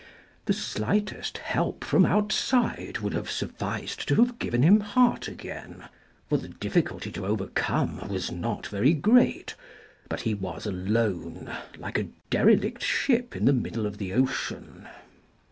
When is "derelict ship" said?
12.31-13.35